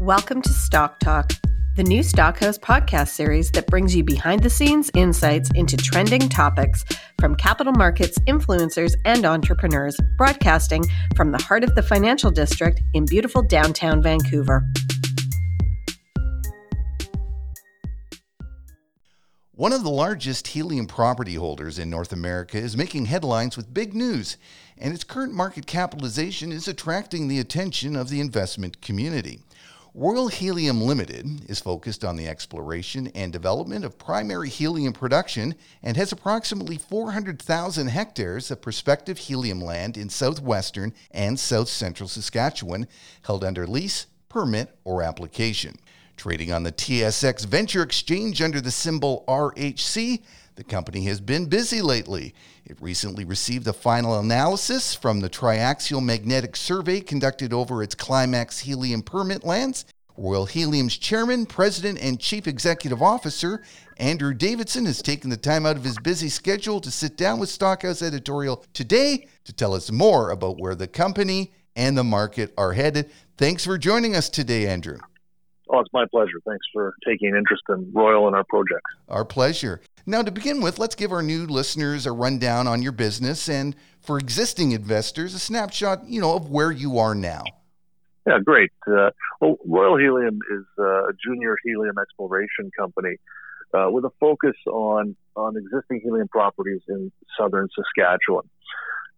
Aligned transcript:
Welcome 0.00 0.42
to 0.42 0.52
Stock 0.52 1.00
Talk, 1.00 1.32
the 1.74 1.82
new 1.82 2.04
Stockhouse 2.04 2.56
podcast 2.56 3.08
series 3.08 3.50
that 3.50 3.66
brings 3.66 3.96
you 3.96 4.04
behind 4.04 4.44
the 4.44 4.48
scenes 4.48 4.92
insights 4.94 5.50
into 5.56 5.76
trending 5.76 6.28
topics 6.28 6.84
from 7.18 7.34
capital 7.34 7.72
markets, 7.72 8.16
influencers, 8.20 8.92
and 9.04 9.26
entrepreneurs, 9.26 9.98
broadcasting 10.16 10.84
from 11.16 11.32
the 11.32 11.42
heart 11.42 11.64
of 11.64 11.74
the 11.74 11.82
financial 11.82 12.30
district 12.30 12.80
in 12.94 13.06
beautiful 13.06 13.42
downtown 13.42 14.00
Vancouver. 14.00 14.64
One 19.50 19.72
of 19.72 19.82
the 19.82 19.90
largest 19.90 20.46
helium 20.46 20.86
property 20.86 21.34
holders 21.34 21.80
in 21.80 21.90
North 21.90 22.12
America 22.12 22.56
is 22.56 22.76
making 22.76 23.06
headlines 23.06 23.56
with 23.56 23.74
big 23.74 23.94
news, 23.94 24.36
and 24.78 24.94
its 24.94 25.02
current 25.02 25.34
market 25.34 25.66
capitalization 25.66 26.52
is 26.52 26.68
attracting 26.68 27.26
the 27.26 27.40
attention 27.40 27.96
of 27.96 28.10
the 28.10 28.20
investment 28.20 28.80
community. 28.80 29.40
Royal 29.94 30.28
Helium 30.28 30.82
Limited 30.82 31.48
is 31.48 31.60
focused 31.60 32.04
on 32.04 32.16
the 32.16 32.28
exploration 32.28 33.08
and 33.14 33.32
development 33.32 33.84
of 33.84 33.98
primary 33.98 34.48
helium 34.48 34.92
production 34.92 35.54
and 35.82 35.96
has 35.96 36.12
approximately 36.12 36.76
400,000 36.76 37.86
hectares 37.86 38.50
of 38.50 38.60
prospective 38.60 39.16
helium 39.16 39.60
land 39.60 39.96
in 39.96 40.10
southwestern 40.10 40.92
and 41.10 41.40
south 41.40 41.68
central 41.68 42.08
Saskatchewan 42.08 42.86
held 43.22 43.42
under 43.42 43.66
lease, 43.66 44.06
permit, 44.28 44.76
or 44.84 45.02
application. 45.02 45.76
Trading 46.16 46.52
on 46.52 46.64
the 46.64 46.72
TSX 46.72 47.46
Venture 47.46 47.82
Exchange 47.82 48.42
under 48.42 48.60
the 48.60 48.70
symbol 48.70 49.24
RHC, 49.26 50.20
the 50.58 50.64
company 50.64 51.04
has 51.04 51.20
been 51.20 51.46
busy 51.46 51.80
lately. 51.80 52.34
It 52.66 52.76
recently 52.80 53.24
received 53.24 53.68
a 53.68 53.72
final 53.72 54.18
analysis 54.18 54.92
from 54.92 55.20
the 55.20 55.30
Triaxial 55.30 56.04
Magnetic 56.04 56.56
Survey 56.56 57.00
conducted 57.00 57.52
over 57.52 57.80
its 57.80 57.94
Climax 57.94 58.58
Helium 58.58 59.02
permit 59.02 59.44
lands. 59.44 59.84
Royal 60.16 60.46
Helium's 60.46 60.98
chairman, 60.98 61.46
president, 61.46 62.00
and 62.02 62.18
chief 62.18 62.48
executive 62.48 63.00
officer, 63.00 63.62
Andrew 63.98 64.34
Davidson, 64.34 64.84
has 64.86 65.00
taken 65.00 65.30
the 65.30 65.36
time 65.36 65.64
out 65.64 65.76
of 65.76 65.84
his 65.84 65.96
busy 66.00 66.28
schedule 66.28 66.80
to 66.80 66.90
sit 66.90 67.16
down 67.16 67.38
with 67.38 67.50
Stockhouse 67.50 68.02
Editorial 68.02 68.64
today 68.72 69.28
to 69.44 69.52
tell 69.52 69.74
us 69.74 69.92
more 69.92 70.30
about 70.30 70.58
where 70.58 70.74
the 70.74 70.88
company 70.88 71.52
and 71.76 71.96
the 71.96 72.02
market 72.02 72.52
are 72.58 72.72
headed. 72.72 73.12
Thanks 73.36 73.64
for 73.64 73.78
joining 73.78 74.16
us 74.16 74.28
today, 74.28 74.66
Andrew. 74.66 74.98
Oh, 75.70 75.78
it's 75.78 75.92
my 75.92 76.06
pleasure. 76.10 76.40
Thanks 76.44 76.66
for 76.72 76.94
taking 77.06 77.28
interest 77.28 77.62
in 77.68 77.92
Royal 77.94 78.26
and 78.26 78.34
our 78.34 78.44
projects. 78.44 78.90
Our 79.08 79.24
pleasure. 79.24 79.80
Now, 80.08 80.22
to 80.22 80.30
begin 80.30 80.62
with, 80.62 80.78
let's 80.78 80.94
give 80.94 81.12
our 81.12 81.22
new 81.22 81.44
listeners 81.44 82.06
a 82.06 82.12
rundown 82.12 82.66
on 82.66 82.80
your 82.80 82.92
business 82.92 83.46
and 83.46 83.76
for 84.00 84.16
existing 84.16 84.72
investors, 84.72 85.34
a 85.34 85.38
snapshot, 85.38 86.08
you 86.08 86.18
know, 86.18 86.34
of 86.34 86.48
where 86.48 86.72
you 86.72 86.98
are 86.98 87.14
now. 87.14 87.44
Yeah, 88.26 88.38
great. 88.42 88.70
Uh, 88.86 89.10
well, 89.42 89.58
Royal 89.66 89.98
Helium 89.98 90.38
is 90.50 90.64
uh, 90.78 91.08
a 91.08 91.12
junior 91.22 91.58
helium 91.62 91.96
exploration 92.00 92.70
company 92.74 93.16
uh, 93.74 93.88
with 93.90 94.06
a 94.06 94.10
focus 94.18 94.56
on 94.66 95.14
on 95.36 95.58
existing 95.58 96.00
helium 96.02 96.28
properties 96.28 96.80
in 96.88 97.12
southern 97.38 97.68
Saskatchewan. 97.76 98.48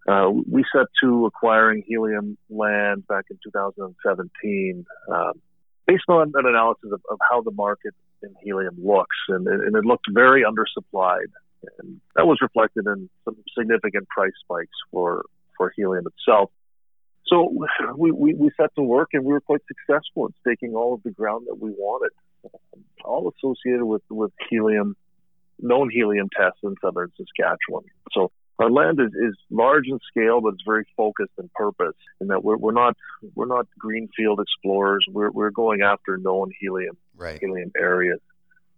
Uh, 0.08 0.30
we 0.50 0.64
set 0.76 0.86
to 1.04 1.26
acquiring 1.26 1.84
helium 1.86 2.36
land 2.48 3.06
back 3.06 3.26
in 3.30 3.38
2017. 3.44 4.84
Um, 5.08 5.40
based 5.86 6.02
on 6.08 6.32
an 6.34 6.46
analysis 6.46 6.90
of, 6.92 7.00
of 7.08 7.18
how 7.30 7.42
the 7.42 7.52
market 7.52 7.94
in 8.22 8.34
helium 8.42 8.76
looks, 8.82 9.16
and, 9.28 9.46
and 9.46 9.76
it 9.76 9.84
looked 9.84 10.06
very 10.12 10.44
undersupplied. 10.44 11.30
And 11.78 12.00
that 12.16 12.26
was 12.26 12.38
reflected 12.40 12.86
in 12.86 13.10
some 13.24 13.36
significant 13.58 14.08
price 14.08 14.32
spikes 14.42 14.76
for, 14.90 15.24
for 15.56 15.72
helium 15.76 16.06
itself. 16.06 16.50
So 17.26 17.54
we, 17.96 18.10
we, 18.10 18.34
we 18.34 18.50
set 18.56 18.74
to 18.76 18.82
work 18.82 19.10
and 19.12 19.24
we 19.24 19.32
were 19.32 19.40
quite 19.40 19.60
successful 19.68 20.26
in 20.26 20.34
staking 20.40 20.74
all 20.74 20.94
of 20.94 21.02
the 21.02 21.10
ground 21.10 21.46
that 21.48 21.60
we 21.60 21.70
wanted, 21.70 22.12
all 23.04 23.30
associated 23.36 23.84
with, 23.84 24.02
with 24.10 24.32
helium, 24.48 24.96
known 25.60 25.90
helium 25.90 26.28
tests 26.36 26.60
in 26.64 26.74
southern 26.82 27.12
Saskatchewan. 27.16 27.84
So 28.12 28.32
our 28.58 28.70
land 28.70 29.00
is, 29.00 29.12
is 29.14 29.36
large 29.50 29.86
in 29.86 29.98
scale, 30.10 30.40
but 30.40 30.54
it's 30.54 30.64
very 30.66 30.84
focused 30.96 31.32
in 31.38 31.48
purpose. 31.54 31.96
In 32.20 32.28
that 32.28 32.44
we're, 32.44 32.58
we're 32.58 32.72
not 32.72 32.94
we're 33.34 33.46
not 33.46 33.66
greenfield 33.78 34.38
explorers. 34.40 35.04
We're 35.08 35.30
we're 35.30 35.50
going 35.50 35.80
after 35.80 36.18
known 36.18 36.50
helium 36.60 36.98
right. 37.20 37.38
helium 37.40 37.70
areas. 37.76 38.20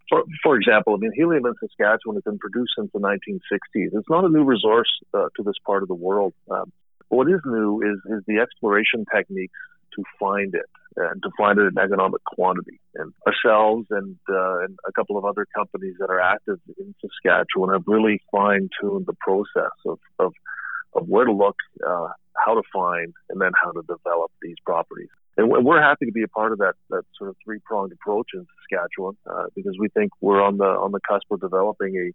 For 0.09 0.23
for 0.43 0.55
example, 0.55 0.93
I 0.93 0.97
mean 0.97 1.11
helium 1.15 1.45
in 1.45 1.53
Saskatchewan 1.59 2.17
has 2.17 2.23
been 2.23 2.37
produced 2.37 2.73
since 2.77 2.91
the 2.93 2.99
1960s. 2.99 3.89
It's 3.93 4.09
not 4.09 4.25
a 4.25 4.29
new 4.29 4.43
resource 4.43 4.91
uh, 5.13 5.29
to 5.37 5.43
this 5.43 5.55
part 5.65 5.81
of 5.81 5.87
the 5.87 5.95
world. 5.95 6.33
Um, 6.51 6.71
what 7.09 7.27
is 7.27 7.39
new 7.45 7.81
is 7.81 7.99
is 8.11 8.23
the 8.27 8.39
exploration 8.39 9.05
techniques 9.13 9.53
to 9.95 10.03
find 10.19 10.53
it 10.55 10.69
and 10.95 11.21
to 11.23 11.29
find 11.37 11.59
it 11.59 11.63
in 11.63 11.77
economic 11.77 12.23
quantity. 12.23 12.79
And 12.95 13.13
ourselves 13.27 13.87
and, 13.89 14.17
uh, 14.29 14.59
and 14.59 14.77
a 14.87 14.91
couple 14.91 15.17
of 15.17 15.25
other 15.25 15.47
companies 15.55 15.95
that 15.99 16.09
are 16.09 16.19
active 16.19 16.59
in 16.77 16.93
Saskatchewan 17.01 17.73
have 17.73 17.83
really 17.87 18.21
fine 18.31 18.69
tuned 18.79 19.05
the 19.05 19.15
process 19.19 19.73
of, 19.85 19.99
of, 20.19 20.33
of 20.93 21.07
where 21.07 21.25
to 21.25 21.31
look, 21.31 21.55
uh, 21.85 22.07
how 22.37 22.55
to 22.55 22.61
find, 22.71 23.13
and 23.29 23.41
then 23.41 23.51
how 23.61 23.71
to 23.71 23.81
develop 23.81 24.31
these 24.41 24.55
properties. 24.65 25.09
And 25.35 25.49
we're 25.49 25.81
happy 25.81 26.05
to 26.05 26.11
be 26.11 26.23
a 26.23 26.27
part 26.27 26.51
of 26.51 26.59
that, 26.59 26.75
that 26.91 27.03
sort 27.17 27.29
of 27.31 27.35
three 27.43 27.59
pronged 27.65 27.91
approach 27.91 28.27
in 28.35 28.45
Saskatchewan 28.69 29.17
uh, 29.27 29.45
because 29.55 29.75
we 29.79 29.87
think 29.89 30.11
we're 30.21 30.41
on 30.41 30.57
the 30.57 30.65
on 30.65 30.91
the 30.91 30.99
cusp 31.09 31.25
of 31.31 31.41
developing 31.41 31.95
a 31.97 32.11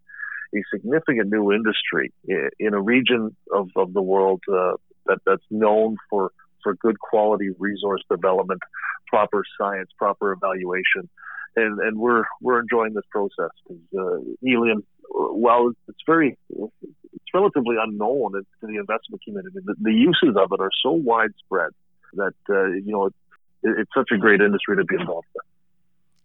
a 0.57 0.63
significant 0.73 1.31
new 1.31 1.53
industry 1.53 2.13
in 2.25 2.73
a 2.73 2.81
region 2.81 3.37
of, 3.53 3.69
of 3.77 3.93
the 3.93 4.01
world 4.01 4.41
uh, 4.51 4.73
that 5.07 5.19
that's 5.27 5.45
known 5.51 5.97
for 6.09 6.31
for 6.63 6.75
good 6.75 6.99
quality 6.99 7.51
resource 7.59 8.03
development, 8.11 8.61
proper 9.07 9.43
science, 9.59 9.91
proper 9.99 10.33
evaluation, 10.33 11.09
and 11.57 11.81
and 11.81 11.99
we're 11.99 12.25
we're 12.41 12.61
enjoying 12.61 12.95
this 12.95 13.05
process 13.11 13.51
because 13.67 13.83
uh, 13.99 14.19
helium, 14.41 14.85
well, 15.11 15.73
it's 15.89 15.99
very 16.07 16.37
it's 16.49 17.35
relatively 17.35 17.77
unknown 17.81 18.33
to 18.33 18.45
the 18.63 18.77
investment 18.77 19.23
community. 19.25 19.59
The, 19.65 19.75
the 19.81 19.93
uses 19.93 20.37
of 20.37 20.51
it 20.53 20.61
are 20.61 20.71
so 20.83 20.93
widespread 20.93 21.73
that 22.15 22.35
uh, 22.51 22.67
you 22.67 22.93
know 22.93 23.07
it, 23.07 23.15
it's 23.63 23.91
such 23.97 24.11
a 24.13 24.19
great 24.19 24.41
industry 24.41 24.77
to 24.77 24.85
be 24.85 24.97
involved 24.99 25.27
in. 25.35 25.41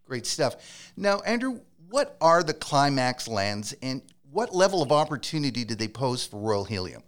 Great 0.06 0.26
stuff. 0.26 0.92
Now, 0.96 1.20
Andrew, 1.20 1.60
what 1.88 2.16
are 2.20 2.42
the 2.42 2.54
climax 2.54 3.28
lands, 3.28 3.74
and 3.82 4.02
what 4.30 4.54
level 4.54 4.82
of 4.82 4.92
opportunity 4.92 5.64
do 5.64 5.74
they 5.74 5.88
pose 5.88 6.26
for 6.26 6.40
Royal 6.40 6.64
Helium? 6.64 7.02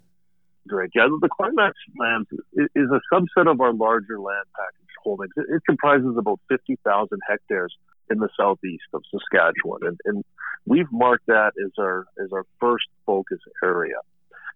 Great. 0.68 0.90
Yeah, 0.94 1.06
the 1.20 1.28
Climax 1.28 1.76
lands 1.98 2.28
is 2.74 2.88
a 2.90 3.00
subset 3.14 3.50
of 3.50 3.60
our 3.60 3.72
larger 3.72 4.18
land 4.18 4.46
package 4.54 4.94
holdings. 5.02 5.32
It, 5.36 5.62
comprises 5.66 6.16
about 6.18 6.40
50,000 6.48 7.20
hectares 7.28 7.74
in 8.10 8.18
the 8.18 8.28
southeast 8.38 8.84
of 8.92 9.02
Saskatchewan, 9.10 9.80
and, 9.82 10.00
and 10.04 10.24
we've 10.66 10.90
marked 10.90 11.26
that 11.26 11.52
as 11.64 11.72
our 11.78 12.06
as 12.22 12.32
our 12.32 12.44
first 12.60 12.86
focus 13.04 13.38
area. 13.62 13.96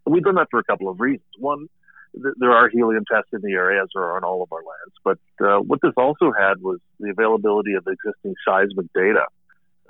And 0.04 0.14
we've 0.14 0.24
done 0.24 0.36
that 0.36 0.48
for 0.50 0.58
a 0.58 0.64
couple 0.64 0.88
of 0.88 1.00
reasons. 1.00 1.28
One, 1.38 1.68
th- 2.14 2.34
there 2.38 2.52
are 2.52 2.68
helium 2.68 3.04
tests 3.10 3.30
in 3.32 3.40
the 3.42 3.52
area, 3.52 3.82
as 3.82 3.88
there 3.94 4.04
are 4.04 4.16
on 4.16 4.24
all 4.24 4.42
of 4.42 4.52
our 4.52 4.62
lands. 4.62 4.94
But 5.04 5.18
uh, 5.44 5.60
what 5.60 5.80
this 5.82 5.92
also 5.96 6.32
had 6.32 6.60
was 6.60 6.78
the 6.98 7.10
availability 7.10 7.74
of 7.74 7.86
existing 7.86 8.34
seismic 8.46 8.92
data. 8.94 9.26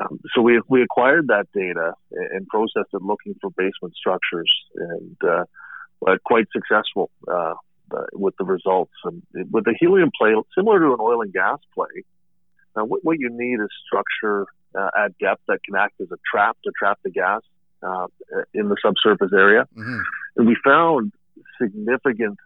Um, 0.00 0.20
so 0.34 0.40
we 0.40 0.60
we 0.68 0.82
acquired 0.82 1.28
that 1.28 1.46
data 1.52 1.92
and 2.10 2.46
processed 2.48 2.94
it 2.94 3.02
looking 3.02 3.34
for 3.40 3.50
basement 3.50 3.94
structures 3.96 4.50
and 4.74 5.16
uh, 5.22 5.44
uh, 6.06 6.16
quite 6.24 6.46
successful 6.52 7.10
uh, 7.28 7.54
uh, 7.94 8.04
with 8.14 8.34
the 8.38 8.44
results. 8.44 8.92
And 9.04 9.22
with 9.50 9.64
the 9.64 9.74
helium 9.78 10.10
play, 10.18 10.32
similar 10.56 10.78
to 10.80 10.94
an 10.94 11.00
oil 11.00 11.22
and 11.22 11.32
gas 11.32 11.58
play, 11.74 12.04
uh, 12.76 12.84
what, 12.84 13.04
what, 13.04 13.18
you 13.18 13.28
need 13.30 13.60
is 13.60 13.68
structure 13.86 14.46
uh, 14.78 14.90
at 14.96 15.18
depth 15.18 15.42
that 15.48 15.58
can 15.64 15.74
act 15.74 16.00
as 16.00 16.08
a 16.12 16.18
trap 16.30 16.56
to 16.64 16.70
trap 16.78 16.98
the 17.02 17.10
gas 17.10 17.40
uh, 17.82 18.06
in 18.54 18.68
the 18.68 18.76
subsurface 18.80 19.32
area. 19.34 19.66
Mm-hmm. 19.76 19.98
And 20.36 20.46
we 20.46 20.56
found 20.64 21.12
significant 21.60 22.38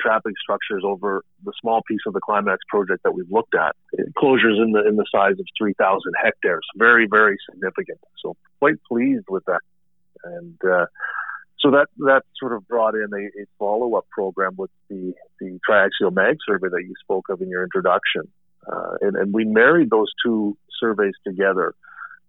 trapping 0.00 0.34
structures 0.42 0.82
over 0.84 1.24
the 1.44 1.52
small 1.60 1.82
piece 1.86 2.00
of 2.06 2.12
the 2.12 2.20
Climax 2.20 2.58
project 2.68 3.02
that 3.04 3.12
we've 3.12 3.30
looked 3.30 3.54
at. 3.54 3.76
Closures 4.18 4.60
in 4.60 4.72
the 4.72 4.86
in 4.86 4.96
the 4.96 5.06
size 5.12 5.38
of 5.38 5.46
3,000 5.56 6.00
hectares, 6.22 6.66
very 6.76 7.06
very 7.10 7.36
significant. 7.50 7.98
So 8.22 8.36
quite 8.58 8.82
pleased 8.88 9.26
with 9.28 9.44
that. 9.46 9.60
And 10.24 10.58
uh, 10.64 10.86
so 11.60 11.70
that 11.70 11.86
that 11.98 12.22
sort 12.38 12.52
of 12.52 12.66
brought 12.66 12.94
in 12.94 13.08
a, 13.12 13.42
a 13.42 13.46
follow 13.58 13.94
up 13.94 14.06
program 14.10 14.54
with 14.56 14.70
the 14.88 15.14
the 15.40 15.58
triaxial 15.68 16.12
mag 16.12 16.36
survey 16.46 16.68
that 16.68 16.82
you 16.82 16.94
spoke 17.00 17.26
of 17.28 17.40
in 17.40 17.48
your 17.48 17.62
introduction, 17.62 18.22
uh, 18.66 18.96
and, 19.00 19.16
and 19.16 19.32
we 19.32 19.44
married 19.44 19.90
those 19.90 20.10
two 20.24 20.56
surveys 20.80 21.14
together 21.24 21.74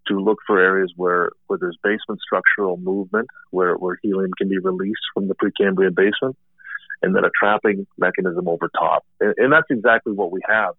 to 0.07 0.19
look 0.19 0.39
for 0.45 0.59
areas 0.59 0.91
where, 0.95 1.31
where 1.47 1.59
there's 1.59 1.77
basement 1.83 2.19
structural 2.21 2.77
movement, 2.77 3.27
where, 3.51 3.75
where 3.75 3.97
helium 4.01 4.31
can 4.37 4.49
be 4.49 4.57
released 4.57 5.01
from 5.13 5.27
the 5.27 5.35
Precambrian 5.35 5.95
basement, 5.95 6.37
and 7.01 7.15
then 7.15 7.25
a 7.25 7.29
trapping 7.37 7.85
mechanism 7.97 8.47
over 8.47 8.69
top. 8.69 9.05
And, 9.19 9.33
and 9.37 9.53
that's 9.53 9.67
exactly 9.69 10.13
what 10.13 10.31
we 10.31 10.41
have. 10.47 10.75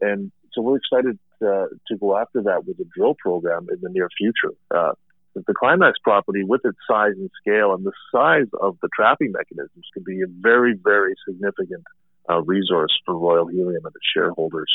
And 0.00 0.30
so 0.52 0.62
we're 0.62 0.76
excited 0.76 1.18
uh, 1.42 1.66
to 1.88 1.96
go 1.98 2.16
after 2.16 2.42
that 2.42 2.64
with 2.66 2.78
a 2.80 2.84
drill 2.96 3.14
program 3.18 3.68
in 3.70 3.80
the 3.80 3.90
near 3.90 4.08
future. 4.16 4.54
Uh, 4.74 4.92
the 5.34 5.54
climax 5.54 5.98
property 6.02 6.44
with 6.44 6.60
its 6.64 6.78
size 6.88 7.14
and 7.16 7.30
scale 7.40 7.74
and 7.74 7.84
the 7.84 7.92
size 8.12 8.46
of 8.60 8.76
the 8.82 8.88
trapping 8.94 9.32
mechanisms 9.32 9.84
could 9.92 10.04
be 10.04 10.22
a 10.22 10.26
very, 10.28 10.74
very 10.80 11.14
significant 11.26 11.82
uh, 12.30 12.40
resource 12.42 12.96
for 13.04 13.16
Royal 13.18 13.48
Helium 13.48 13.84
and 13.84 13.94
its 13.94 14.06
shareholders. 14.14 14.70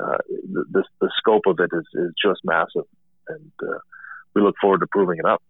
Uh, 0.00 0.18
the, 0.28 0.64
the, 0.70 0.84
the 1.00 1.10
scope 1.18 1.42
of 1.46 1.58
it 1.60 1.70
is, 1.72 1.84
is 1.94 2.12
just 2.22 2.40
massive, 2.44 2.86
and 3.28 3.52
uh, 3.62 3.78
we 4.34 4.42
look 4.42 4.54
forward 4.60 4.80
to 4.80 4.86
proving 4.86 5.18
it 5.18 5.24
up. 5.24 5.42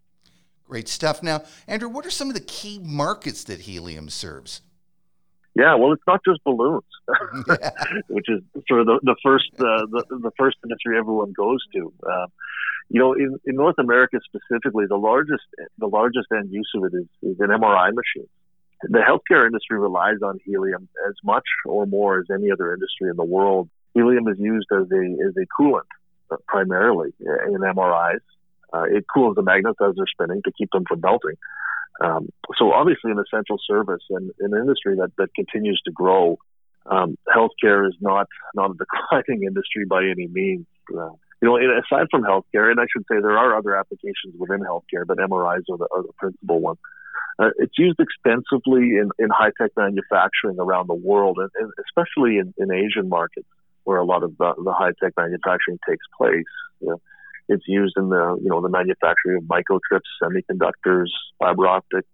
Great 0.67 0.87
stuff. 0.87 1.21
Now, 1.21 1.43
Andrew, 1.67 1.89
what 1.89 2.05
are 2.05 2.11
some 2.11 2.29
of 2.29 2.33
the 2.33 2.41
key 2.41 2.79
markets 2.81 3.43
that 3.45 3.61
helium 3.61 4.09
serves? 4.09 4.61
Yeah, 5.53 5.75
well, 5.75 5.91
it's 5.91 6.03
not 6.07 6.21
just 6.25 6.41
balloons, 6.45 6.83
which 8.07 8.27
is 8.29 8.41
sort 8.67 8.81
of 8.81 8.85
the, 8.87 8.99
the 9.03 9.15
first 9.23 9.51
uh, 9.55 9.85
the, 9.91 10.03
the 10.09 10.31
first 10.37 10.57
industry 10.63 10.97
everyone 10.97 11.33
goes 11.33 11.59
to. 11.73 11.93
Uh, 12.09 12.27
you 12.89 12.99
know, 12.99 13.13
in, 13.13 13.37
in 13.45 13.55
North 13.55 13.77
America 13.79 14.19
specifically, 14.25 14.85
the 14.87 14.97
largest 14.97 15.43
the 15.77 15.87
largest 15.87 16.27
end 16.35 16.51
use 16.51 16.69
of 16.75 16.85
it 16.85 16.93
is, 16.95 17.07
is 17.21 17.39
an 17.39 17.47
MRI 17.47 17.91
machine. 17.93 18.29
The 18.83 18.99
healthcare 18.99 19.45
industry 19.45 19.77
relies 19.77 20.21
on 20.23 20.39
helium 20.45 20.87
as 21.07 21.15
much 21.23 21.43
or 21.65 21.85
more 21.85 22.19
as 22.19 22.25
any 22.33 22.51
other 22.51 22.73
industry 22.73 23.09
in 23.09 23.15
the 23.15 23.25
world. 23.25 23.69
Helium 23.93 24.27
is 24.27 24.39
used 24.39 24.67
as 24.71 24.87
a 24.91 25.03
as 25.27 25.35
a 25.37 25.45
coolant 25.59 25.89
uh, 26.31 26.37
primarily 26.47 27.13
in 27.19 27.59
MRIs. 27.59 28.21
Uh, 28.73 28.83
it 28.83 29.05
cools 29.13 29.35
the 29.35 29.41
magnets 29.41 29.79
as 29.81 29.95
they're 29.95 30.05
spinning 30.07 30.41
to 30.45 30.51
keep 30.57 30.69
them 30.71 30.83
from 30.87 31.01
melting. 31.01 31.35
Um, 31.99 32.29
so 32.57 32.71
obviously 32.71 33.11
an 33.11 33.19
essential 33.19 33.57
service 33.67 34.03
and 34.09 34.31
an 34.39 34.53
industry 34.57 34.95
that, 34.95 35.11
that 35.17 35.33
continues 35.35 35.81
to 35.85 35.91
grow. 35.91 36.39
Um, 36.85 37.17
healthcare 37.29 37.87
is 37.87 37.95
not 37.99 38.27
not 38.55 38.71
a 38.71 38.73
declining 38.79 39.43
industry 39.43 39.85
by 39.85 40.03
any 40.03 40.27
means. 40.27 40.65
Uh, 40.89 41.11
you 41.41 41.49
know, 41.49 41.57
aside 41.57 42.07
from 42.11 42.21
healthcare, 42.21 42.69
and 42.69 42.79
I 42.79 42.85
should 42.91 43.03
say 43.11 43.19
there 43.19 43.37
are 43.37 43.57
other 43.57 43.75
applications 43.75 44.35
within 44.37 44.59
healthcare, 44.59 45.07
but 45.07 45.17
MRIs 45.17 45.63
are 45.71 45.77
the, 45.77 45.87
are 45.91 46.03
the 46.03 46.13
principal 46.17 46.59
one. 46.59 46.75
Uh, 47.39 47.49
it's 47.57 47.73
used 47.79 47.99
extensively 47.99 48.97
in, 48.97 49.09
in 49.17 49.29
high 49.31 49.51
tech 49.59 49.71
manufacturing 49.75 50.59
around 50.59 50.87
the 50.87 50.93
world, 50.93 51.39
and, 51.39 51.49
and 51.55 51.71
especially 51.87 52.37
in, 52.37 52.53
in, 52.57 52.71
Asian 52.71 53.09
markets 53.09 53.47
where 53.83 53.97
a 53.97 54.05
lot 54.05 54.23
of 54.23 54.37
the, 54.37 54.53
the 54.63 54.73
high 54.73 54.91
tech 55.01 55.13
manufacturing 55.17 55.79
takes 55.87 56.05
place. 56.17 56.45
You 56.79 56.89
know, 56.89 57.01
it's 57.49 57.67
used 57.67 57.95
in 57.97 58.09
the 58.09 58.37
you 58.41 58.49
know 58.49 58.61
the 58.61 58.69
manufacturing 58.69 59.37
of 59.37 59.43
microchips, 59.43 60.07
semiconductors, 60.21 61.07
fiber 61.39 61.67
optics, 61.67 62.07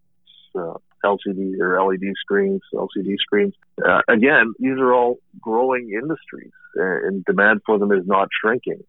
uh, 0.56 0.74
LCD 1.04 1.60
or 1.60 1.84
LED 1.84 2.14
screens, 2.20 2.62
LCD 2.74 3.18
screens. 3.20 3.54
Uh, 3.84 4.02
again, 4.08 4.54
these 4.60 4.78
are 4.78 4.94
all 4.94 5.20
growing 5.42 5.92
industries, 5.92 6.52
and 6.76 7.24
demand 7.26 7.62
for 7.66 7.78
them 7.78 7.92
is 7.92 8.06
not 8.06 8.30
shrinking. 8.42 8.84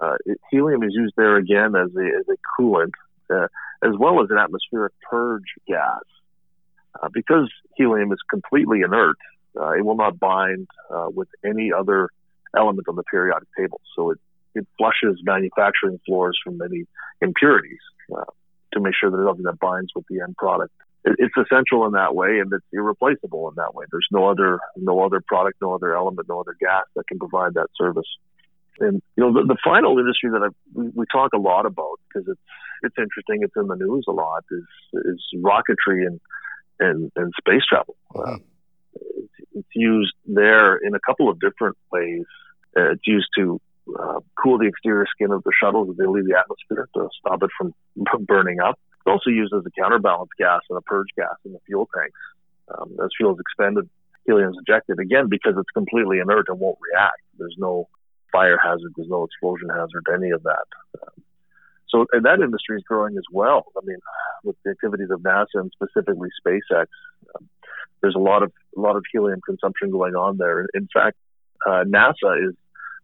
Uh, 0.00 0.16
it, 0.26 0.38
helium 0.50 0.82
is 0.82 0.92
used 0.94 1.14
there 1.16 1.36
again 1.36 1.74
as 1.74 1.88
a, 1.96 2.04
as 2.04 2.26
a 2.28 2.36
coolant, 2.60 2.92
uh, 3.30 3.46
as 3.82 3.92
well 3.98 4.22
as 4.22 4.28
an 4.30 4.38
atmospheric 4.38 4.92
purge 5.08 5.54
gas. 5.66 6.02
Uh, 7.02 7.08
because 7.12 7.50
helium 7.76 8.12
is 8.12 8.18
completely 8.30 8.80
inert, 8.80 9.16
uh, 9.58 9.72
it 9.72 9.84
will 9.84 9.96
not 9.96 10.18
bind 10.18 10.68
uh, 10.90 11.08
with 11.14 11.28
any 11.44 11.70
other 11.72 12.10
element 12.56 12.88
on 12.88 12.96
the 12.96 13.02
periodic 13.04 13.48
table. 13.56 13.80
So 13.94 14.10
it, 14.10 14.18
it 14.54 14.66
flushes 14.78 15.20
manufacturing 15.22 16.00
floors 16.06 16.38
from 16.42 16.60
any 16.62 16.84
impurities 17.20 17.80
uh, 18.14 18.24
to 18.72 18.80
make 18.80 18.94
sure 18.98 19.10
that 19.10 19.16
there's 19.16 19.28
nothing 19.28 19.44
that 19.44 19.58
binds 19.58 19.92
with 19.94 20.04
the 20.08 20.20
end 20.20 20.36
product. 20.36 20.72
It, 21.04 21.16
it's 21.18 21.34
essential 21.36 21.86
in 21.86 21.92
that 21.92 22.14
way, 22.14 22.38
and 22.40 22.52
it's 22.52 22.64
irreplaceable 22.72 23.48
in 23.48 23.54
that 23.56 23.74
way. 23.74 23.86
There's 23.90 24.08
no 24.10 24.28
other 24.28 24.58
no 24.76 25.04
other 25.04 25.20
product, 25.26 25.58
no 25.60 25.74
other 25.74 25.94
element, 25.94 26.28
no 26.28 26.40
other 26.40 26.56
gas 26.58 26.84
that 26.94 27.06
can 27.08 27.18
provide 27.18 27.54
that 27.54 27.68
service. 27.76 28.08
And 28.78 29.00
you 29.16 29.24
know, 29.24 29.32
the, 29.32 29.46
the 29.46 29.56
final 29.64 29.98
industry 29.98 30.30
that 30.30 30.42
I, 30.42 30.48
we, 30.74 31.04
talk 31.10 31.32
a 31.34 31.38
lot 31.38 31.64
about 31.64 31.98
because 32.08 32.28
it's 32.28 32.40
it's 32.82 32.96
interesting, 32.98 33.40
it's 33.40 33.54
in 33.56 33.68
the 33.68 33.76
news 33.76 34.04
a 34.08 34.12
lot, 34.12 34.44
is 34.50 34.64
is 34.92 35.22
rocketry 35.36 36.06
and 36.06 36.20
and, 36.78 37.10
and 37.16 37.32
space 37.38 37.62
travel. 37.66 37.96
Mm-hmm. 38.14 38.42
It's, 39.56 39.66
it's, 39.66 39.74
used 39.74 40.14
there 40.26 40.76
in 40.76 40.94
a 40.94 41.00
couple 41.00 41.28
of 41.28 41.40
different 41.40 41.76
ways. 41.90 42.24
Uh, 42.76 42.92
it's 42.92 43.06
used 43.06 43.28
to 43.36 43.60
uh, 43.98 44.20
cool 44.42 44.58
the 44.58 44.66
exterior 44.66 45.06
skin 45.10 45.30
of 45.30 45.42
the 45.44 45.52
shuttles 45.58 45.90
as 45.90 45.96
they 45.96 46.06
leave 46.06 46.26
the 46.26 46.38
atmosphere 46.38 46.88
to 46.94 47.08
stop 47.20 47.42
it 47.42 47.50
from 47.56 47.74
burning 48.26 48.60
up. 48.60 48.78
It's 48.94 49.12
also 49.12 49.30
used 49.30 49.52
as 49.54 49.62
a 49.64 49.80
counterbalance 49.80 50.30
gas 50.38 50.60
and 50.68 50.76
a 50.76 50.82
purge 50.82 51.08
gas 51.16 51.36
in 51.44 51.52
the 51.52 51.60
fuel 51.66 51.88
tanks. 51.96 52.18
Um, 52.68 52.96
as 53.02 53.10
fuel 53.16 53.34
is 53.34 53.40
expended, 53.40 53.88
helium 54.26 54.50
is 54.50 54.58
ejected 54.66 54.98
again 54.98 55.28
because 55.28 55.54
it's 55.56 55.70
completely 55.70 56.18
inert 56.18 56.46
and 56.48 56.58
won't 56.58 56.78
react. 56.92 57.22
There's 57.38 57.54
no 57.58 57.88
fire 58.32 58.58
hazard, 58.62 58.92
there's 58.96 59.08
no 59.08 59.24
explosion 59.24 59.68
hazard, 59.68 60.04
any 60.12 60.30
of 60.30 60.42
that. 60.42 60.66
Um, 61.00 61.22
so, 61.88 62.06
and 62.12 62.24
that 62.24 62.40
industry 62.40 62.76
is 62.76 62.82
growing 62.82 63.16
as 63.16 63.24
well. 63.32 63.66
I 63.76 63.84
mean, 63.84 63.98
with 64.42 64.56
the 64.64 64.72
activities 64.72 65.10
of 65.10 65.20
NASA 65.20 65.46
and 65.54 65.72
specifically 65.72 66.28
SpaceX, 66.44 66.86
um, 67.34 67.48
there's 68.00 68.16
a 68.16 68.20
lot 68.20 68.42
of 68.42 68.52
a 68.76 68.80
lot 68.80 68.96
of 68.96 69.04
helium 69.12 69.40
consumption 69.44 69.90
going 69.90 70.14
on 70.14 70.36
there. 70.36 70.66
In 70.74 70.88
fact, 70.92 71.16
uh, 71.66 71.84
NASA 71.84 72.48
is 72.48 72.54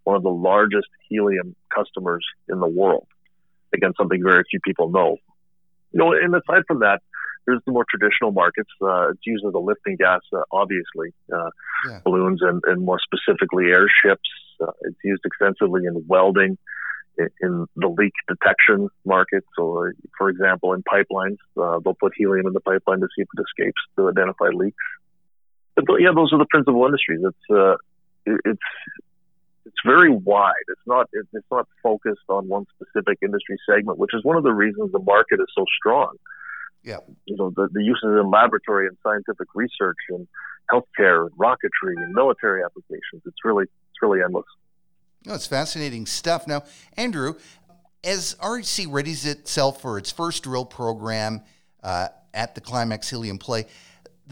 one 0.04 0.16
of 0.16 0.22
the 0.22 0.30
largest 0.30 0.88
helium 1.08 1.54
customers 1.74 2.24
in 2.48 2.60
the 2.60 2.68
world. 2.68 3.06
Again, 3.74 3.92
something 3.96 4.22
very 4.22 4.44
few 4.50 4.60
people 4.60 4.90
know. 4.90 5.16
You 5.92 5.98
know, 5.98 6.12
and 6.12 6.34
aside 6.34 6.62
from 6.66 6.80
that, 6.80 7.00
there's 7.46 7.60
the 7.66 7.72
more 7.72 7.84
traditional 7.88 8.32
markets. 8.32 8.70
Uh, 8.80 9.10
it's 9.10 9.20
used 9.26 9.44
as 9.46 9.54
a 9.54 9.58
lifting 9.58 9.96
gas, 9.96 10.20
uh, 10.32 10.42
obviously, 10.52 11.12
uh, 11.32 11.50
yeah. 11.88 12.00
balloons 12.04 12.40
and, 12.42 12.62
and, 12.66 12.84
more 12.84 12.98
specifically 13.00 13.66
airships. 13.66 14.28
Uh, 14.60 14.70
it's 14.82 14.98
used 15.02 15.22
extensively 15.24 15.82
in 15.86 16.04
welding, 16.06 16.56
in, 17.18 17.28
in, 17.40 17.66
the 17.76 17.88
leak 17.88 18.12
detection 18.28 18.88
market. 19.04 19.44
So, 19.56 19.86
uh, 19.86 19.90
for 20.16 20.28
example, 20.28 20.72
in 20.72 20.82
pipelines, 20.82 21.38
uh, 21.60 21.80
they'll 21.80 21.96
put 21.98 22.12
helium 22.16 22.46
in 22.46 22.52
the 22.52 22.60
pipeline 22.60 23.00
to 23.00 23.08
see 23.16 23.22
if 23.22 23.28
it 23.36 23.42
escapes 23.42 23.80
to 23.96 24.08
identify 24.08 24.48
leaks. 24.54 24.76
But 25.74 26.00
yeah, 26.00 26.10
those 26.14 26.32
are 26.32 26.38
the 26.38 26.46
principal 26.46 26.84
industries. 26.84 27.20
It's 27.24 27.78
it's 28.26 28.60
it's 29.64 29.76
very 29.84 30.10
wide. 30.10 30.52
It's 30.68 30.86
not 30.86 31.08
it's 31.12 31.46
not 31.50 31.68
focused 31.82 32.28
on 32.28 32.48
one 32.48 32.66
specific 32.76 33.18
industry 33.22 33.56
segment, 33.68 33.98
which 33.98 34.14
is 34.14 34.24
one 34.24 34.36
of 34.36 34.42
the 34.42 34.52
reasons 34.52 34.92
the 34.92 34.98
market 34.98 35.40
is 35.40 35.46
so 35.56 35.64
strong. 35.78 36.16
Yeah, 36.82 36.98
you 37.26 37.36
know 37.36 37.50
the, 37.50 37.68
the 37.72 37.82
uses 37.82 38.02
in 38.04 38.30
laboratory 38.30 38.88
and 38.88 38.96
scientific 39.02 39.48
research 39.54 39.98
and 40.10 40.26
healthcare 40.70 41.26
and 41.26 41.32
rocketry 41.38 41.94
and 41.96 42.12
military 42.12 42.62
applications. 42.64 43.22
It's 43.24 43.44
really 43.44 43.64
it's 43.64 44.02
really 44.02 44.20
endless. 44.22 44.46
No, 45.24 45.34
it's 45.34 45.46
fascinating 45.46 46.06
stuff. 46.06 46.48
Now, 46.48 46.64
Andrew, 46.96 47.34
as 48.02 48.34
RHC 48.40 48.88
readies 48.88 49.24
itself 49.24 49.80
for 49.80 49.98
its 49.98 50.10
first 50.10 50.42
drill 50.42 50.64
program 50.64 51.42
uh, 51.84 52.08
at 52.34 52.56
the 52.56 52.60
Climax 52.60 53.08
Helium 53.10 53.38
Play, 53.38 53.66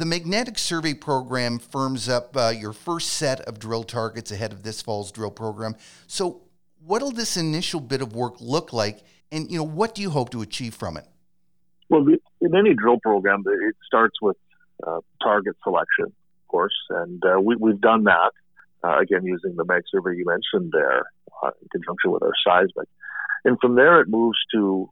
the 0.01 0.07
Magnetic 0.07 0.59
Survey 0.59 0.95
Program 0.95 1.59
firms 1.59 2.09
up 2.09 2.35
uh, 2.35 2.49
your 2.49 2.73
first 2.73 3.11
set 3.11 3.43
of 3.43 3.59
drill 3.59 3.85
targets 3.85 4.33
ahead 4.33 4.51
of 4.51 4.63
this 4.63 4.81
fall's 4.81 5.13
drill 5.13 5.31
program. 5.31 5.77
So, 6.07 6.41
what'll 6.87 7.11
this 7.11 7.37
initial 7.37 7.81
bit 7.81 8.01
of 8.01 8.15
work 8.15 8.41
look 8.41 8.73
like, 8.73 9.01
and 9.31 9.51
you 9.51 9.59
know 9.59 9.65
what 9.65 9.95
do 9.95 10.01
you 10.01 10.09
hope 10.09 10.31
to 10.31 10.41
achieve 10.41 10.75
from 10.75 10.97
it? 10.97 11.05
Well, 11.91 12.07
in 12.41 12.57
any 12.57 12.73
drill 12.73 12.99
program, 12.99 13.45
it 13.47 13.77
starts 13.87 14.17
with 14.23 14.39
uh, 14.87 15.01
target 15.23 15.57
selection, 15.63 16.07
of 16.07 16.49
course, 16.49 16.77
and 16.89 17.23
uh, 17.23 17.39
we, 17.39 17.57
have 17.71 17.83
done 17.83 18.05
that 18.05 18.33
uh, 18.83 19.01
again 19.01 19.27
using 19.27 19.55
the 19.57 19.67
Mag 19.67 19.83
Survey 19.91 20.17
you 20.17 20.25
mentioned 20.25 20.73
there 20.73 21.03
uh, 21.43 21.51
in 21.61 21.69
conjunction 21.73 22.11
with 22.11 22.23
our 22.23 22.33
seismic. 22.43 22.89
And 23.45 23.59
from 23.61 23.75
there, 23.75 24.01
it 24.01 24.09
moves 24.09 24.39
to 24.53 24.91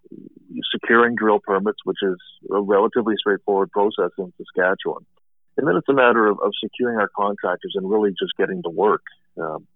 securing 0.73 1.15
drill 1.17 1.41
permits, 1.41 1.79
which 1.85 1.99
is 2.03 2.17
a 2.51 2.61
relatively 2.61 3.15
straightforward 3.19 3.71
process 3.71 4.11
in 4.19 4.33
Saskatchewan. 4.39 5.05
And 5.57 5.67
then 5.67 5.77
it's 5.77 5.89
a 5.89 5.93
matter 5.93 6.27
of, 6.27 6.39
of 6.41 6.53
securing 6.63 6.99
our 6.99 7.11
contractors 7.15 7.75
and 7.75 7.91
really 7.91 8.11
just 8.11 8.33
getting 8.39 8.63
to 8.63 8.71
work. 8.71 9.03
Um, 9.41 9.67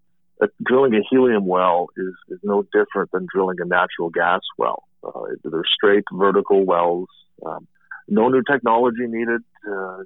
drilling 0.63 0.95
a 0.95 1.01
helium 1.11 1.47
well 1.47 1.89
is, 1.97 2.15
is 2.29 2.39
no 2.43 2.63
different 2.73 3.11
than 3.13 3.27
drilling 3.33 3.59
a 3.61 3.65
natural 3.65 4.11
gas 4.11 4.41
well. 4.57 4.85
Uh, 5.05 5.23
they're 5.45 5.63
straight 5.67 6.05
vertical 6.13 6.65
wells, 6.65 7.09
um, 7.45 7.67
no 8.09 8.29
new 8.29 8.43
technology 8.43 9.07
needed, 9.07 9.43
uh, 9.69 9.99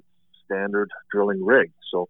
standard 0.45 0.89
drilling 1.11 1.43
rig. 1.43 1.71
So 1.91 2.09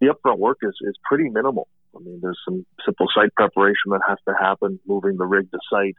the 0.00 0.08
upfront 0.08 0.38
work 0.38 0.58
is, 0.62 0.74
is 0.82 0.96
pretty 1.04 1.28
minimal. 1.28 1.68
I 1.96 2.00
mean, 2.00 2.20
there's 2.20 2.38
some 2.44 2.66
simple 2.84 3.06
site 3.14 3.34
preparation 3.34 3.90
that 3.90 4.00
has 4.08 4.18
to 4.28 4.34
happen, 4.34 4.80
moving 4.86 5.16
the 5.16 5.26
rig 5.26 5.50
to 5.50 5.58
site, 5.70 5.96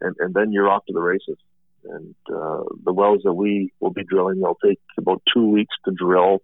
and, 0.00 0.14
and 0.18 0.34
then 0.34 0.52
you're 0.52 0.68
off 0.68 0.84
to 0.86 0.92
the 0.92 1.00
races. 1.00 1.36
And 1.84 2.14
uh, 2.28 2.64
the 2.84 2.92
wells 2.92 3.22
that 3.24 3.32
we 3.32 3.72
will 3.80 3.90
be 3.90 4.04
drilling, 4.04 4.40
they'll 4.40 4.58
take 4.64 4.80
about 4.98 5.22
two 5.32 5.48
weeks 5.48 5.74
to 5.86 5.92
drill 5.92 6.42